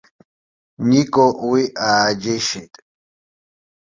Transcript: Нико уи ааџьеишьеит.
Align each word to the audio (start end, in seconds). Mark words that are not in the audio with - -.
Нико 0.89 1.25
уи 1.47 1.63
ааџьеишьеит. 1.87 2.73